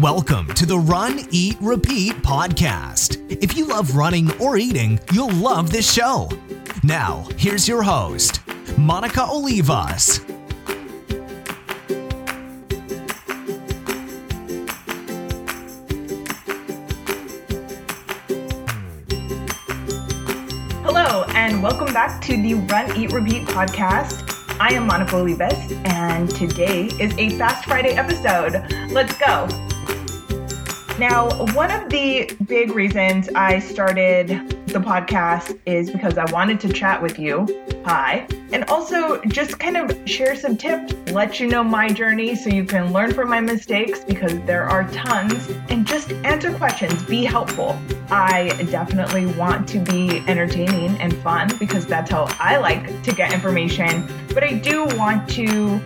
[0.00, 3.16] Welcome to the Run, Eat, Repeat podcast.
[3.42, 6.30] If you love running or eating, you'll love this show.
[6.84, 8.40] Now, here's your host,
[8.78, 10.24] Monica Olivas.
[20.84, 24.24] Hello, and welcome back to the Run, Eat, Repeat podcast.
[24.60, 28.64] I am Monica Olivas, and today is a Fast Friday episode.
[28.92, 29.48] Let's go.
[30.98, 34.28] Now, one of the big reasons I started
[34.66, 37.46] the podcast is because I wanted to chat with you.
[37.84, 38.26] Hi.
[38.52, 42.64] And also just kind of share some tips, let you know my journey so you
[42.64, 47.78] can learn from my mistakes because there are tons, and just answer questions, be helpful.
[48.10, 53.32] I definitely want to be entertaining and fun because that's how I like to get
[53.32, 54.04] information,
[54.34, 55.78] but I do want to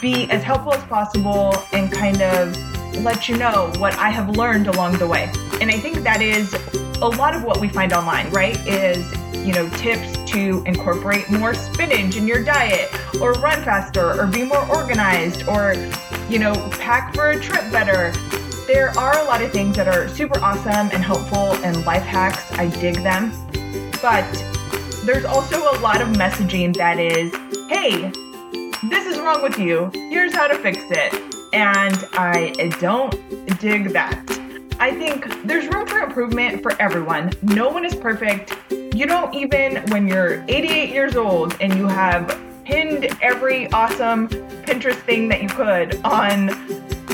[0.00, 4.68] be as helpful as possible and kind of let you know what I have learned
[4.68, 5.30] along the way.
[5.60, 6.54] And I think that is
[7.00, 8.56] a lot of what we find online, right?
[8.66, 9.10] Is,
[9.44, 12.90] you know, tips to incorporate more spinach in your diet
[13.20, 15.74] or run faster or be more organized or,
[16.28, 18.12] you know, pack for a trip better.
[18.66, 22.52] There are a lot of things that are super awesome and helpful and life hacks.
[22.52, 23.32] I dig them.
[24.00, 24.30] But
[25.04, 27.32] there's also a lot of messaging that is,
[27.68, 28.12] hey,
[28.88, 29.90] this is wrong with you.
[29.92, 33.12] Here's how to fix it and I don't
[33.60, 34.18] dig that.
[34.80, 37.32] I think there's room for improvement for everyone.
[37.42, 38.56] No one is perfect.
[38.70, 45.00] You don't even, when you're 88 years old and you have pinned every awesome Pinterest
[45.02, 46.50] thing that you could on,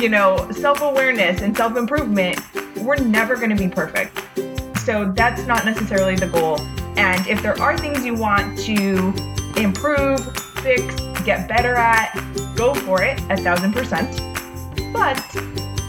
[0.00, 2.40] you know, self awareness and self improvement,
[2.78, 4.18] we're never going to be perfect.
[4.78, 6.60] So that's not necessarily the goal.
[6.96, 9.12] And if there are things you want to
[9.56, 10.20] improve,
[10.60, 10.94] fix,
[11.24, 12.14] get better at,
[12.56, 14.27] go for it a thousand percent.
[14.92, 15.18] But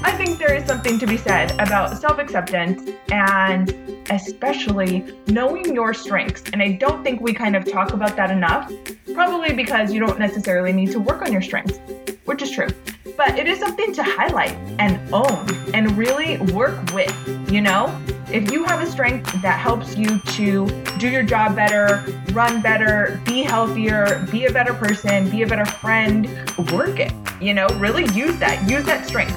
[0.01, 3.73] I think there is something to be said about self acceptance and
[4.09, 6.43] especially knowing your strengths.
[6.51, 8.71] And I don't think we kind of talk about that enough,
[9.13, 11.79] probably because you don't necessarily need to work on your strengths,
[12.25, 12.69] which is true.
[13.17, 17.87] But it is something to highlight and own and really work with, you know?
[18.31, 20.67] If you have a strength that helps you to
[20.97, 25.65] do your job better, run better, be healthier, be a better person, be a better
[25.65, 26.27] friend,
[26.71, 27.11] work it.
[27.41, 29.33] You know, really use that, use that strength.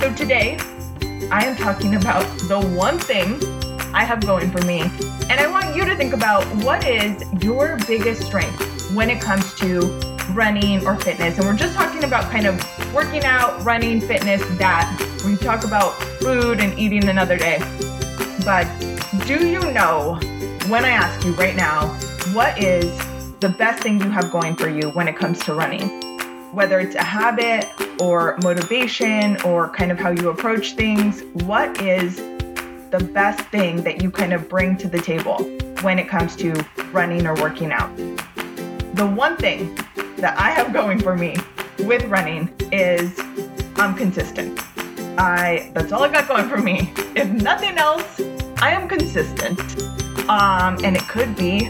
[0.00, 0.56] So today,
[1.30, 3.38] I am talking about the one thing
[3.92, 4.80] I have going for me.
[5.28, 9.54] And I want you to think about what is your biggest strength when it comes
[9.56, 9.80] to
[10.32, 11.36] running or fitness.
[11.36, 15.20] And we're just talking about kind of working out, running, fitness, that.
[15.26, 15.92] We talk about
[16.22, 17.58] food and eating another day.
[18.46, 18.66] But
[19.26, 20.18] do you know,
[20.68, 21.88] when I ask you right now,
[22.32, 22.98] what is
[23.40, 26.01] the best thing you have going for you when it comes to running?
[26.52, 27.66] Whether it's a habit
[27.98, 32.16] or motivation or kind of how you approach things, what is
[32.90, 35.44] the best thing that you kind of bring to the table
[35.80, 36.52] when it comes to
[36.92, 37.90] running or working out?
[37.96, 39.74] The one thing
[40.18, 41.36] that I have going for me
[41.78, 43.18] with running is
[43.76, 44.60] I'm consistent.
[45.18, 46.92] I that's all I got going for me.
[47.16, 48.20] If nothing else,
[48.58, 49.58] I am consistent.
[50.28, 51.68] Um, and it could be.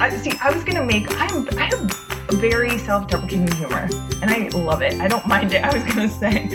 [0.00, 0.32] I see.
[0.42, 1.06] I was gonna make.
[1.10, 1.46] I'm.
[1.58, 3.88] I have very self-deprecating humor,
[4.22, 5.00] and I love it.
[5.00, 5.64] I don't mind it.
[5.64, 6.48] I was gonna say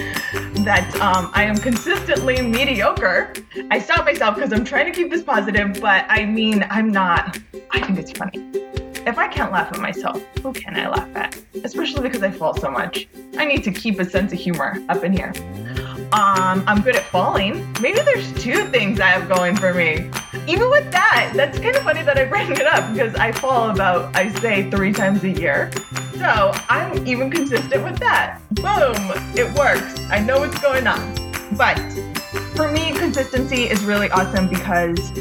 [0.64, 3.34] that um, I am consistently mediocre.
[3.72, 7.40] I stop myself because I'm trying to keep this positive, but I mean, I'm not.
[7.72, 8.40] I think it's funny.
[9.08, 11.42] If I can't laugh at myself, who can I laugh at?
[11.64, 13.08] Especially because I fall so much.
[13.38, 15.34] I need to keep a sense of humor up in here.
[16.12, 17.66] Um, I'm good at falling.
[17.82, 20.10] Maybe there's two things I have going for me.
[20.50, 23.70] Even with that, that's kind of funny that I bring it up because I fall
[23.70, 25.70] about, I say, three times a year.
[26.18, 28.40] So I'm even consistent with that.
[28.54, 28.96] Boom,
[29.38, 30.02] it works.
[30.10, 31.14] I know what's going on.
[31.56, 31.78] But
[32.56, 35.12] for me, consistency is really awesome because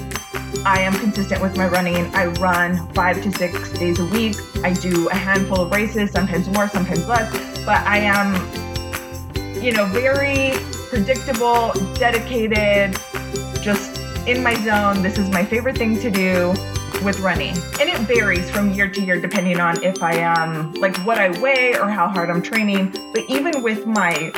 [0.64, 2.06] I am consistent with my running.
[2.14, 4.36] I run five to six days a week.
[4.64, 7.30] I do a handful of races, sometimes more, sometimes less,
[7.66, 8.32] but I am,
[9.62, 10.52] you know, very
[10.88, 12.98] predictable, dedicated,
[13.60, 15.02] just in my zone.
[15.02, 16.50] This is my favorite thing to do
[17.02, 17.56] with running.
[17.80, 21.30] And it varies from year to year depending on if I am like what I
[21.40, 22.90] weigh or how hard I'm training.
[23.14, 24.30] But even with my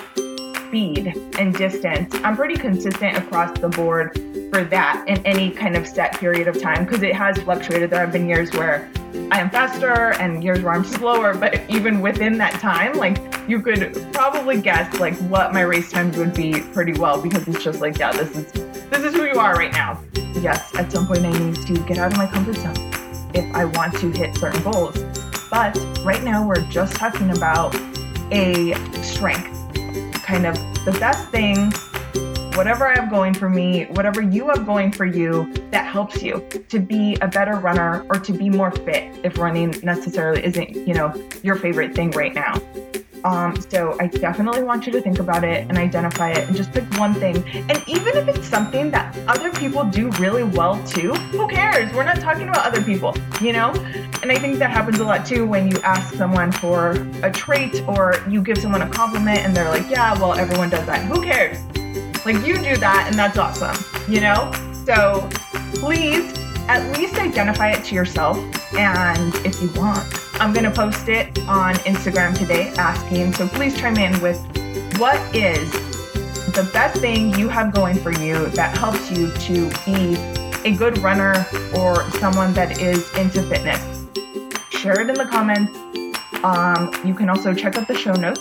[0.66, 4.14] speed and distance, I'm pretty consistent across the board
[4.52, 7.90] for that in any kind of set period of time because it has fluctuated.
[7.90, 8.88] There have been years where
[9.32, 13.60] I am faster and years where I'm slower, but even within that time, like you
[13.60, 17.80] could probably guess like what my race times would be pretty well because it's just
[17.80, 18.52] like, yeah, this is
[18.90, 20.02] this is who you are right now.
[20.40, 22.76] Yes, at some point I need to get out of my comfort zone
[23.34, 24.96] if I want to hit certain goals.
[25.50, 27.74] But right now we're just talking about
[28.32, 29.56] a strength.
[30.22, 30.54] Kind of
[30.84, 31.72] the best thing
[32.54, 36.46] whatever I have going for me, whatever you have going for you that helps you
[36.68, 40.94] to be a better runner or to be more fit if running necessarily isn't, you
[40.94, 42.60] know, your favorite thing right now.
[43.24, 46.72] Um, so I definitely want you to think about it and identify it and just
[46.72, 47.36] pick one thing.
[47.54, 51.92] And even if it's something that other people do really well too, who cares?
[51.92, 53.70] We're not talking about other people, you know?
[54.22, 57.82] And I think that happens a lot too when you ask someone for a trait
[57.88, 61.04] or you give someone a compliment and they're like, yeah, well, everyone does that.
[61.04, 61.58] Who cares?
[62.24, 63.76] Like you do that and that's awesome,
[64.08, 64.52] you know?
[64.84, 65.28] So
[65.74, 66.32] please
[66.68, 68.38] at least identify it to yourself.
[68.74, 73.34] And if you want, I'm going to post it on Instagram today asking.
[73.34, 74.38] So please chime in with
[74.98, 75.70] what is
[76.54, 80.16] the best thing you have going for you that helps you to be
[80.64, 81.46] a good runner
[81.76, 84.06] or someone that is into fitness.
[84.70, 85.76] Share it in the comments.
[86.42, 88.40] Um, you can also check out the show notes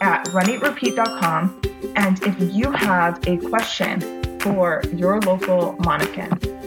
[0.00, 1.60] at runeatrepeat.com.
[1.96, 6.59] And if you have a question for your local Monacan,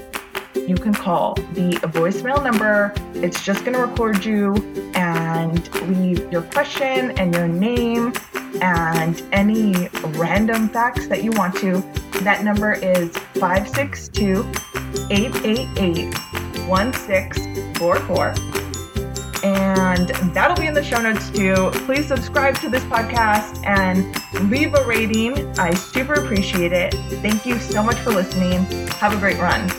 [0.68, 2.94] you can call the voicemail number.
[3.15, 4.56] It's just going to record you
[4.95, 8.13] and leave your question and your name
[8.62, 11.83] and any random facts that you want to.
[12.21, 14.45] That number is 562
[15.10, 16.13] 888
[16.68, 18.54] 1644
[19.44, 21.69] and that'll be in the show notes too.
[21.86, 24.15] Please subscribe to this podcast and
[24.50, 25.48] leave a rating.
[25.60, 26.94] I super appreciate it.
[27.21, 28.63] Thank you so much for listening.
[28.94, 29.69] Have a great run.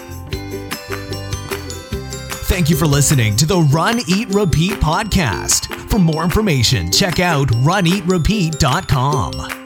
[2.54, 5.74] Thank you for listening to the Run, Eat, Repeat podcast.
[5.90, 9.63] For more information, check out runeatrepeat.com.